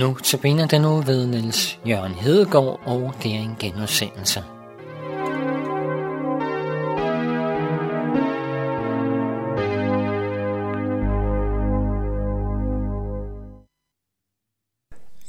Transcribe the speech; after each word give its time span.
Nu 0.00 0.14
tabiner 0.14 0.66
den 0.66 0.82
nu 0.82 1.00
ved 1.00 1.26
Niels 1.26 1.78
Jørgen 1.86 2.14
Hedegaard, 2.14 2.80
og 2.86 3.14
det 3.22 3.34
er 3.34 3.38
en 3.38 3.56
genudsendelse. 3.60 4.42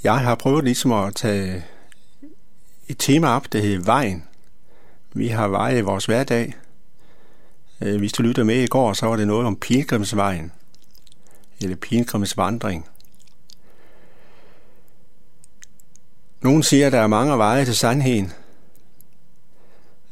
Jeg 0.04 0.20
har 0.20 0.36
prøvet 0.36 0.64
ligesom 0.64 0.92
at 0.92 1.16
tage 1.16 1.64
et 2.88 2.98
tema 2.98 3.28
op, 3.28 3.54
der 3.54 3.60
hedder 3.60 3.86
vejen. 3.86 4.24
Vi 5.14 5.28
har 5.28 5.48
veje 5.48 5.78
i 5.78 5.82
vores 5.82 6.06
hverdag. 6.06 6.54
Øh, 7.82 7.98
hvis 7.98 8.14
du 8.14 8.24
lytter 8.24 8.44
med 8.44 8.64
i 8.64 8.68
går, 8.68 8.94
så 8.94 9.06
var 9.06 9.16
det 9.16 9.28
noget 9.28 9.48
om 9.48 9.56
pilgrimsvejen, 9.56 10.52
eller 11.62 11.76
pilgrimsvandring. 11.76 12.88
Nogen 16.42 16.64
siger, 16.64 16.88
at 16.88 16.94
der 16.94 17.00
er 17.00 17.08
mange 17.08 17.38
veje 17.38 17.66
til 17.66 17.76
sandheden. 17.76 18.32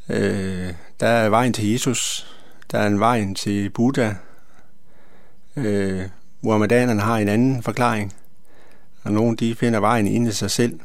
Øh, 0.08 0.74
der 1.00 1.06
er 1.06 1.28
vejen 1.28 1.52
til 1.52 1.70
Jesus, 1.70 2.26
der 2.70 2.78
er 2.78 2.86
en 2.86 3.00
vej 3.00 3.34
til 3.34 3.70
Buddha. 3.70 4.12
Øh, 5.56 6.02
Muhammedanerne 6.40 7.00
har 7.00 7.18
en 7.18 7.28
anden 7.28 7.62
forklaring, 7.62 8.14
og 9.02 9.12
nogen 9.12 9.36
de 9.36 9.54
finder 9.54 9.80
vejen 9.80 10.06
ind 10.06 10.28
i 10.28 10.32
sig 10.32 10.50
selv. 10.50 10.80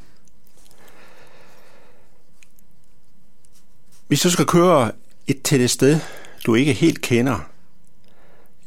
Hvis 4.07 4.21
du 4.21 4.30
skal 4.30 4.46
køre 4.46 4.91
et 5.27 5.41
til 5.41 5.62
et 5.62 5.71
sted, 5.71 5.99
du 6.46 6.55
ikke 6.55 6.74
helt 6.74 7.02
kender, 7.02 7.49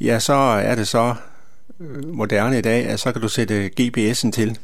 ja, 0.00 0.18
så 0.18 0.34
er 0.34 0.74
det 0.74 0.88
så 0.88 1.14
øh, 1.80 2.08
moderne 2.08 2.58
i 2.58 2.62
dag, 2.62 2.86
at 2.86 3.00
så 3.00 3.12
kan 3.12 3.22
du 3.22 3.28
sætte 3.28 3.70
GPS'en 3.80 4.30
til. 4.30 4.58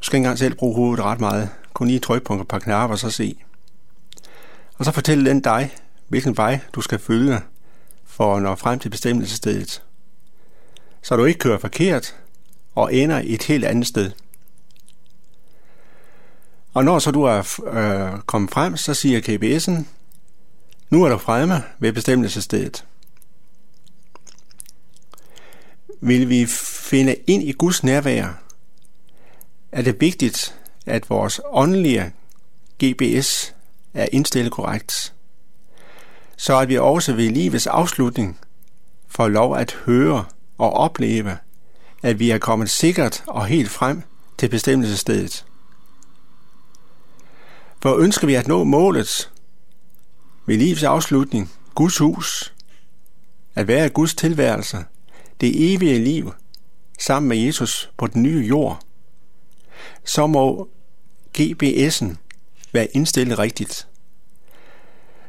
Du 0.00 0.04
skal 0.04 0.16
ikke 0.16 0.24
engang 0.24 0.38
selv 0.38 0.54
bruge 0.54 0.74
hovedet 0.74 1.04
ret 1.04 1.20
meget. 1.20 1.50
Kun 1.72 1.86
lige 1.86 1.98
trykke 1.98 2.24
på 2.24 2.40
et 2.40 2.48
par 2.48 2.58
knapper 2.58 2.94
og 2.94 2.98
så 2.98 3.10
se. 3.10 3.36
Og 4.74 4.84
så 4.84 4.92
fortæller 4.92 5.24
den 5.24 5.40
dig, 5.40 5.74
hvilken 6.08 6.36
vej 6.36 6.58
du 6.72 6.80
skal 6.80 6.98
følge 6.98 7.40
for 8.04 8.36
at 8.36 8.42
nå 8.42 8.54
frem 8.54 8.78
til 8.78 8.88
bestemmelsesstedet. 8.90 9.82
Så 11.02 11.16
du 11.16 11.24
ikke 11.24 11.38
kører 11.38 11.58
forkert 11.58 12.16
og 12.74 12.94
ender 12.94 13.20
et 13.24 13.42
helt 13.42 13.64
andet 13.64 13.86
sted. 13.86 14.10
Og 16.74 16.84
når 16.84 16.98
så 16.98 17.10
du 17.10 17.22
er 17.22 17.60
øh, 17.66 18.20
kommet 18.20 18.50
frem, 18.50 18.76
så 18.76 18.94
siger 18.94 19.20
KBS'en, 19.20 19.84
nu 20.90 21.04
er 21.04 21.08
du 21.08 21.18
fremme 21.18 21.62
ved 21.78 21.92
bestemmelsesstedet. 21.92 22.84
Vil 26.00 26.28
vi 26.28 26.46
finde 26.90 27.16
ind 27.26 27.42
i 27.42 27.52
Guds 27.52 27.84
nærvær, 27.84 28.42
er 29.72 29.82
det 29.82 30.00
vigtigt, 30.00 30.60
at 30.86 31.10
vores 31.10 31.40
åndelige 31.44 32.12
GPS 32.84 33.54
er 33.94 34.06
indstillet 34.12 34.52
korrekt, 34.52 35.14
så 36.36 36.58
at 36.58 36.68
vi 36.68 36.78
også 36.78 37.12
ved 37.12 37.30
livets 37.30 37.66
afslutning 37.66 38.38
får 39.08 39.28
lov 39.28 39.56
at 39.56 39.72
høre 39.86 40.24
og 40.58 40.72
opleve, 40.72 41.38
at 42.02 42.18
vi 42.18 42.30
er 42.30 42.38
kommet 42.38 42.70
sikkert 42.70 43.24
og 43.26 43.46
helt 43.46 43.70
frem 43.70 44.02
til 44.38 44.48
bestemmelsesstedet. 44.48 45.44
For 47.82 47.96
ønsker 47.96 48.26
vi 48.26 48.34
at 48.34 48.48
nå 48.48 48.64
målet 48.64 49.30
ved 50.46 50.56
livets 50.56 50.82
afslutning, 50.82 51.52
Guds 51.74 51.98
hus, 51.98 52.54
at 53.54 53.68
være 53.68 53.88
Guds 53.88 54.14
tilværelse, 54.14 54.84
det 55.40 55.74
evige 55.74 56.04
liv, 56.04 56.32
sammen 56.98 57.28
med 57.28 57.36
Jesus 57.36 57.90
på 57.96 58.06
den 58.06 58.22
nye 58.22 58.46
jord, 58.46 58.80
så 60.04 60.26
må 60.26 60.68
GPS'en 61.38 62.16
være 62.72 62.88
indstillet 62.96 63.38
rigtigt. 63.38 63.86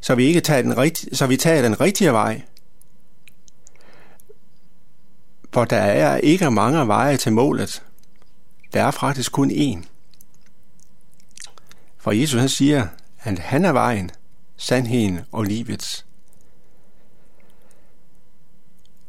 Så 0.01 0.15
vi 0.15 0.25
ikke 0.25 0.41
tager 0.41 0.61
den 0.61 0.77
rigtige, 0.77 1.15
så 1.15 1.27
vi 1.27 1.37
tager 1.37 1.61
den 1.61 1.81
rigtige 1.81 2.13
vej. 2.13 2.41
For 5.53 5.65
der 5.65 5.77
er 5.77 6.17
ikke 6.17 6.51
mange 6.51 6.87
veje 6.87 7.17
til 7.17 7.33
målet. 7.33 7.83
Der 8.73 8.83
er 8.83 8.91
faktisk 8.91 9.31
kun 9.31 9.51
én. 9.51 9.85
For 11.97 12.11
Jesus 12.11 12.39
han 12.39 12.49
siger, 12.49 12.87
at 13.19 13.39
han 13.39 13.65
er 13.65 13.71
vejen, 13.71 14.11
sandheden 14.57 15.19
og 15.31 15.43
livet. 15.43 16.05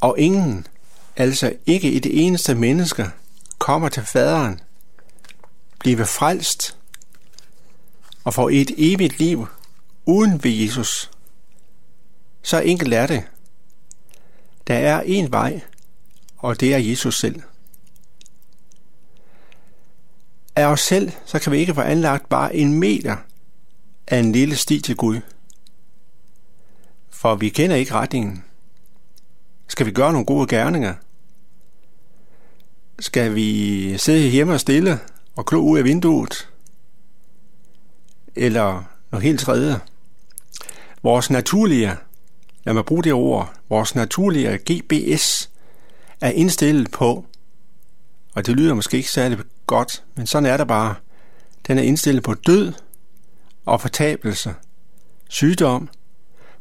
Og 0.01 0.19
ingen, 0.19 0.67
altså 1.17 1.53
ikke 1.67 1.93
et 1.93 2.27
eneste 2.27 2.55
menneske, 2.55 3.11
kommer 3.59 3.89
til 3.89 4.03
faderen 4.03 4.61
blive 5.83 6.07
frelst 6.07 6.79
og 8.25 8.35
få 8.35 8.49
et 8.49 8.71
evigt 8.77 9.19
liv 9.19 9.47
uden 10.07 10.45
ved 10.45 10.51
Jesus. 10.51 11.11
Så 12.43 12.61
enkelt 12.61 12.95
er 12.95 13.07
det. 13.07 13.25
Der 14.67 14.75
er 14.75 15.01
en 15.01 15.33
vej, 15.33 15.61
og 16.37 16.61
det 16.61 16.75
er 16.75 16.79
Jesus 16.79 17.19
selv. 17.19 17.43
Af 20.57 20.67
os 20.67 20.81
selv, 20.81 21.13
så 21.27 21.39
kan 21.39 21.53
vi 21.53 21.59
ikke 21.59 21.75
få 21.75 21.81
anlagt 21.81 22.29
bare 22.29 22.57
en 22.57 22.75
meter 22.75 23.17
af 24.07 24.19
en 24.19 24.33
lille 24.33 24.57
sti 24.57 24.81
til 24.81 24.97
Gud. 24.97 25.21
For 27.11 27.35
vi 27.35 27.49
kender 27.49 27.77
ikke 27.77 27.95
retningen. 27.95 28.45
Skal 29.69 29.87
vi 29.87 29.91
gøre 29.91 30.13
nogle 30.13 30.27
gode 30.27 30.47
gerninger? 30.47 30.95
Skal 32.99 33.35
vi 33.35 33.99
sidde 33.99 34.29
hjemme 34.29 34.53
og 34.55 34.61
stille 34.61 35.01
og 35.37 35.47
klo 35.47 35.61
ud 35.61 35.79
af 35.79 35.85
vinduet, 35.85 36.49
eller 38.35 38.85
noget 39.11 39.25
helt 39.25 39.41
tredje. 39.41 39.81
Vores 41.03 41.31
naturlige, 41.31 41.97
lad 42.65 42.75
mig 42.75 42.85
bruge 42.85 43.03
det 43.03 43.13
ord, 43.13 43.55
vores 43.69 43.95
naturlige 43.95 44.59
GBS 44.59 45.51
er 46.21 46.31
indstillet 46.31 46.91
på, 46.91 47.27
og 48.35 48.47
det 48.47 48.57
lyder 48.57 48.75
måske 48.75 48.97
ikke 48.97 49.11
særlig 49.11 49.39
godt, 49.67 50.05
men 50.15 50.27
sådan 50.27 50.51
er 50.51 50.57
det 50.57 50.69
bare, 50.69 50.95
den 51.67 51.79
er 51.79 51.83
indstillet 51.83 52.23
på 52.23 52.35
død 52.35 52.73
og 53.65 53.81
fortabelse, 53.81 54.55
sygdom, 55.29 55.89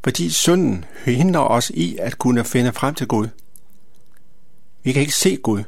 fordi 0.04 0.30
synden 0.30 0.86
hindrer 1.06 1.42
os 1.42 1.70
i 1.70 1.98
at 1.98 2.18
kunne 2.18 2.44
finde 2.44 2.74
frem 2.74 2.96
til 2.96 3.08
Gud. 3.08 3.28
Vi 4.84 4.92
kan 4.92 5.02
ikke 5.02 5.16
se 5.16 5.38
Gud. 5.38 5.64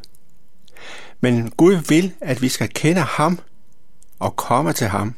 Men 1.24 1.52
Gud 1.52 1.74
vil, 1.74 2.14
at 2.22 2.42
vi 2.42 2.50
skal 2.50 2.70
kende 2.70 3.02
ham 3.02 3.40
og 4.20 4.36
komme 4.36 4.74
til 4.74 4.88
ham. 4.88 5.16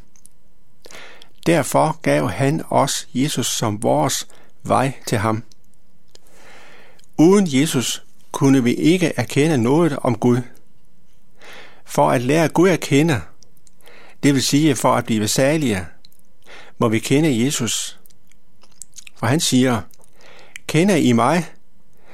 Derfor 1.46 2.00
gav 2.02 2.30
han 2.30 2.64
os 2.70 3.08
Jesus 3.14 3.48
som 3.48 3.84
vores 3.84 4.28
vej 4.64 4.94
til 5.08 5.18
ham. 5.18 5.44
Uden 7.18 7.48
Jesus 7.48 8.04
kunne 8.32 8.64
vi 8.64 8.74
ikke 8.74 9.14
erkende 9.18 9.58
noget 9.58 9.98
om 10.02 10.18
Gud. 10.18 10.42
For 11.86 12.12
at 12.12 12.22
lære 12.22 12.50
Gud 12.50 12.70
at 12.70 12.80
kende, 12.80 13.22
det 14.24 14.34
vil 14.34 14.44
sige 14.44 14.76
for 14.76 14.94
at 14.94 15.06
blive 15.06 15.28
særlige, 15.28 15.86
må 16.78 16.90
vi 16.90 17.00
kende 17.00 17.46
Jesus. 17.46 18.00
For 19.16 19.28
han 19.28 19.40
siger, 19.40 19.82
kender 20.68 20.96
I 20.96 21.12
mig, 21.12 21.46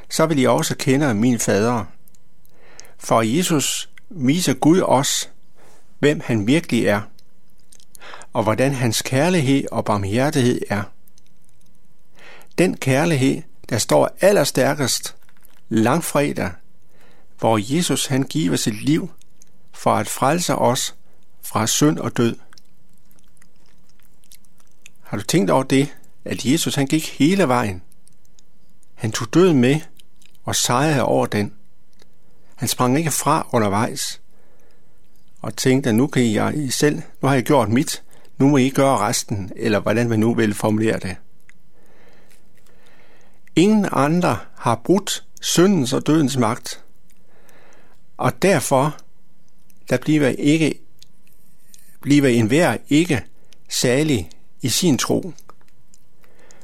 så 0.10 0.26
vil 0.26 0.40
I 0.40 0.46
også 0.46 0.76
kende 0.76 1.14
min 1.14 1.40
fader. 1.40 1.86
For 3.04 3.22
Jesus 3.22 3.90
viser 4.10 4.54
Gud 4.54 4.82
os, 4.82 5.30
hvem 6.00 6.22
han 6.26 6.48
virkelig 6.48 6.86
er, 6.86 7.02
og 8.34 8.44
hvordan 8.44 8.74
hans 8.74 9.02
kærlighed 9.02 9.64
og 9.72 9.86
barmhjertighed 9.86 10.62
er. 10.70 10.84
Den 12.58 12.78
kærlighed, 12.78 13.42
der 13.70 13.78
står 13.78 14.18
allerstærkest 14.22 15.16
langfredag, 15.70 16.52
hvor 17.40 17.76
Jesus 17.76 18.06
han 18.06 18.24
giver 18.24 18.56
sit 18.56 18.84
liv 18.84 19.10
for 19.72 19.94
at 19.94 20.08
frelse 20.08 20.56
os 20.56 20.96
fra 21.42 21.68
synd 21.68 22.00
og 22.00 22.18
død. 22.18 22.36
Har 25.02 25.18
du 25.18 25.24
tænkt 25.24 25.50
over 25.52 25.64
det, 25.64 25.96
at 26.26 26.46
Jesus 26.46 26.76
han 26.76 26.88
gik 26.88 27.18
hele 27.18 27.48
vejen? 27.48 27.82
Han 28.96 29.12
tog 29.12 29.34
døden 29.34 29.62
med 29.62 29.80
og 30.44 30.56
sejrede 30.56 31.04
over 31.04 31.26
den. 31.26 31.54
Han 32.62 32.68
sprang 32.68 32.98
ikke 32.98 33.12
fra 33.12 33.48
undervejs 33.52 34.22
og 35.42 35.56
tænkte, 35.56 35.90
at 35.90 35.96
nu 35.96 36.08
kan 36.08 36.34
jeg 36.34 36.68
selv, 36.70 37.02
nu 37.22 37.28
har 37.28 37.34
jeg 37.34 37.44
gjort 37.44 37.70
mit, 37.70 38.04
nu 38.38 38.50
må 38.50 38.58
I 38.58 38.70
gøre 38.70 38.98
resten, 38.98 39.52
eller 39.56 39.80
hvordan 39.80 40.10
man 40.10 40.20
nu 40.20 40.34
vil 40.34 40.54
formulere 40.54 41.00
det. 41.00 41.16
Ingen 43.56 43.88
andre 43.92 44.38
har 44.58 44.82
brudt 44.84 45.26
syndens 45.42 45.94
og 45.94 46.08
dødens 46.08 46.38
magt, 46.38 46.84
og 48.18 48.42
derfor 48.42 48.98
der 49.90 49.98
bliver 49.98 50.28
ikke 50.28 50.80
bliver 52.02 52.28
enhver 52.28 52.78
ikke 52.90 53.24
særlig 53.70 54.30
i 54.62 54.70
sin 54.70 54.98
tro, 54.98 55.34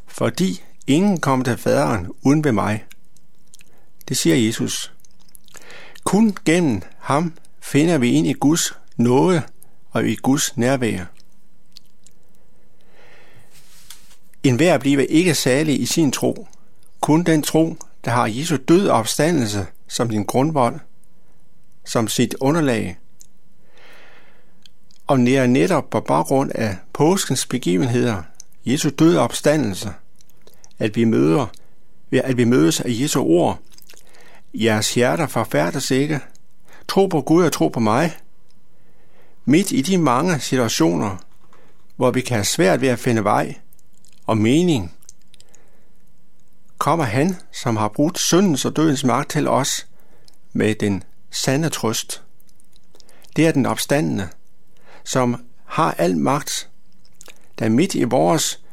fordi 0.07 0.63
ingen 0.87 1.19
kom 1.19 1.43
til 1.43 1.57
faderen 1.57 2.07
uden 2.21 2.43
ved 2.43 2.51
mig. 2.51 2.85
Det 4.07 4.17
siger 4.17 4.35
Jesus. 4.35 4.96
Kun 6.07 6.37
gennem 6.45 6.81
ham 6.99 7.33
finder 7.59 7.97
vi 7.97 8.11
ind 8.11 8.27
i 8.27 8.33
Guds 8.33 8.73
nåde 8.97 9.41
og 9.91 10.07
i 10.07 10.15
Guds 10.15 10.57
nærvær. 10.57 11.05
En 14.43 14.55
hver 14.55 14.77
bliver 14.77 15.05
ikke 15.09 15.35
særlig 15.35 15.81
i 15.81 15.85
sin 15.85 16.11
tro. 16.11 16.47
Kun 17.01 17.23
den 17.23 17.41
tro, 17.41 17.75
der 18.05 18.11
har 18.11 18.27
Jesu 18.27 18.57
død 18.67 18.87
og 18.87 18.97
opstandelse 18.97 19.65
som 19.87 20.09
din 20.09 20.23
grundvold, 20.23 20.79
som 21.85 22.07
sit 22.07 22.35
underlag. 22.39 22.97
Og 25.07 25.19
nære 25.19 25.47
netop 25.47 25.89
på 25.89 25.99
baggrund 25.99 26.51
af 26.55 26.77
påskens 26.93 27.45
begivenheder, 27.45 28.23
Jesu 28.65 28.89
død 28.89 29.17
og 29.17 29.23
opstandelse, 29.23 29.89
at 30.79 30.95
vi 30.95 31.03
møder, 31.03 31.45
at 32.11 32.37
vi 32.37 32.43
mødes 32.43 32.81
af 32.81 32.89
Jesu 32.89 33.21
ord. 33.21 33.59
Jeres 34.53 34.93
hjerter 34.93 35.27
forfærdes 35.27 35.91
ikke. 35.91 36.19
Tro 36.87 37.07
på 37.07 37.21
Gud 37.21 37.43
og 37.43 37.51
tro 37.51 37.67
på 37.67 37.79
mig. 37.79 38.17
Midt 39.45 39.71
i 39.71 39.81
de 39.81 39.97
mange 39.97 40.39
situationer, 40.39 41.17
hvor 41.95 42.11
vi 42.11 42.21
kan 42.21 42.35
have 42.35 42.45
svært 42.45 42.81
ved 42.81 42.89
at 42.89 42.99
finde 42.99 43.23
vej 43.23 43.55
og 44.25 44.37
mening, 44.37 44.93
kommer 46.77 47.05
han, 47.05 47.37
som 47.51 47.77
har 47.77 47.87
brugt 47.87 48.19
syndens 48.19 48.65
og 48.65 48.75
dødens 48.75 49.03
magt 49.03 49.29
til 49.29 49.47
os, 49.47 49.87
med 50.53 50.75
den 50.75 51.03
sande 51.31 51.69
trøst. 51.69 52.23
Det 53.35 53.47
er 53.47 53.51
den 53.51 53.65
opstandende, 53.65 54.27
som 55.03 55.45
har 55.65 55.95
al 55.97 56.17
magt, 56.17 56.69
der 57.59 57.69
midt 57.69 57.95
i 57.95 58.03
vores 58.03 58.63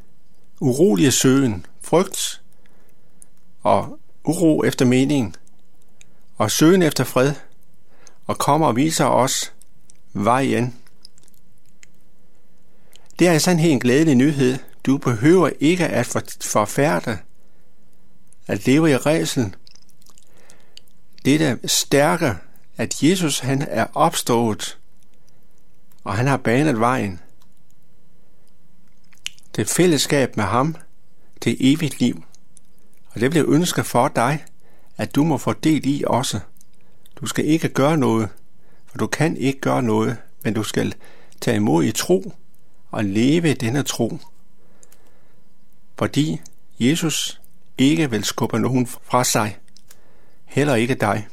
urolige 0.60 1.12
søgen, 1.12 1.66
frygt 1.82 2.42
og 3.62 3.98
uro 4.24 4.64
efter 4.64 4.84
mening, 4.84 5.36
og 6.36 6.50
søgen 6.50 6.82
efter 6.82 7.04
fred, 7.04 7.34
og 8.26 8.38
kommer 8.38 8.66
og 8.66 8.76
viser 8.76 9.04
os 9.04 9.52
vejen. 10.12 10.76
Det 13.18 13.28
er 13.28 13.32
i 13.32 13.38
sandhed 13.38 13.70
en 13.70 13.80
glædelig 13.80 14.14
nyhed. 14.14 14.58
Du 14.86 14.98
behøver 14.98 15.50
ikke 15.60 15.86
at 15.86 16.36
forfærde, 16.40 17.18
at 18.46 18.66
leve 18.66 18.90
i 18.90 18.96
rædsel. 18.96 19.54
Det 21.24 21.42
er 21.42 21.56
stærke, 21.66 22.34
at 22.76 23.02
Jesus 23.02 23.38
han 23.38 23.62
er 23.62 23.86
opstået, 23.94 24.78
og 26.04 26.14
han 26.14 26.26
har 26.26 26.36
banet 26.36 26.80
vejen 26.80 27.20
Det 29.56 29.68
fællesskab 29.68 30.36
med 30.36 30.44
ham, 30.44 30.76
det 31.44 31.56
evigt 31.60 32.00
liv. 32.00 32.24
Og 33.10 33.20
det 33.20 33.34
vil 33.34 33.38
jeg 33.38 33.48
ønske 33.48 33.84
for 33.84 34.08
dig, 34.08 34.44
at 34.96 35.14
du 35.14 35.24
må 35.24 35.38
få 35.38 35.52
del 35.52 35.86
i 35.86 36.04
også. 36.06 36.40
Du 37.16 37.26
skal 37.26 37.46
ikke 37.46 37.68
gøre 37.68 37.96
noget, 37.96 38.28
for 38.86 38.98
du 38.98 39.06
kan 39.06 39.36
ikke 39.36 39.60
gøre 39.60 39.82
noget, 39.82 40.16
men 40.44 40.54
du 40.54 40.62
skal 40.62 40.94
tage 41.40 41.56
imod 41.56 41.84
i 41.84 41.92
tro 41.92 42.32
og 42.90 43.04
leve 43.04 43.54
denne 43.54 43.82
tro. 43.82 44.18
Fordi 45.98 46.40
Jesus 46.80 47.40
ikke 47.78 48.10
vil 48.10 48.24
skubbe 48.24 48.58
nogen 48.58 48.86
fra 48.86 49.24
sig, 49.24 49.58
heller 50.44 50.74
ikke 50.74 50.94
dig. 50.94 51.28